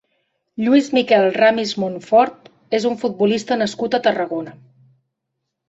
[0.67, 4.59] Lluís Miquel Ramis Montfort és un futbolista nascut a Tarragona.